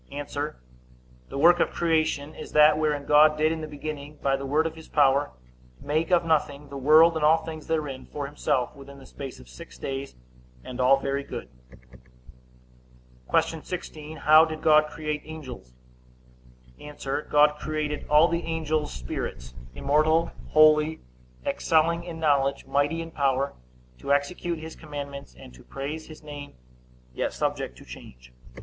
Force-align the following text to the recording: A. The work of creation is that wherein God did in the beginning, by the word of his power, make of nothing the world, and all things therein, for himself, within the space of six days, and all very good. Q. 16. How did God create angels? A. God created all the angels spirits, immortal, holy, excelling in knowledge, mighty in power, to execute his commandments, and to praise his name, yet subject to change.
A. 0.11 0.23
The 1.29 1.37
work 1.37 1.59
of 1.59 1.69
creation 1.69 2.33
is 2.33 2.53
that 2.53 2.75
wherein 2.79 3.05
God 3.05 3.37
did 3.37 3.51
in 3.51 3.61
the 3.61 3.67
beginning, 3.67 4.17
by 4.19 4.35
the 4.35 4.47
word 4.47 4.65
of 4.65 4.73
his 4.75 4.87
power, 4.87 5.29
make 5.79 6.09
of 6.09 6.25
nothing 6.25 6.69
the 6.69 6.75
world, 6.77 7.15
and 7.15 7.23
all 7.23 7.43
things 7.45 7.67
therein, 7.67 8.07
for 8.07 8.25
himself, 8.25 8.75
within 8.75 8.97
the 8.97 9.05
space 9.05 9.39
of 9.39 9.47
six 9.47 9.77
days, 9.77 10.15
and 10.63 10.81
all 10.81 10.97
very 10.99 11.23
good. 11.23 11.49
Q. 13.29 13.61
16. 13.61 14.17
How 14.17 14.43
did 14.43 14.63
God 14.63 14.87
create 14.87 15.21
angels? 15.23 15.71
A. 16.79 16.93
God 17.29 17.57
created 17.59 18.07
all 18.09 18.27
the 18.27 18.41
angels 18.41 18.91
spirits, 18.91 19.53
immortal, 19.75 20.31
holy, 20.47 21.01
excelling 21.45 22.05
in 22.05 22.19
knowledge, 22.19 22.65
mighty 22.65 23.03
in 23.03 23.11
power, 23.11 23.53
to 23.99 24.11
execute 24.11 24.57
his 24.57 24.75
commandments, 24.75 25.35
and 25.37 25.53
to 25.53 25.61
praise 25.63 26.07
his 26.07 26.23
name, 26.23 26.53
yet 27.13 27.33
subject 27.33 27.77
to 27.77 27.85
change. 27.85 28.31